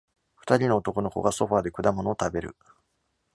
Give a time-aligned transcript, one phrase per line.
[0.35, 2.55] 二人の男の子がソファで果物を食べる。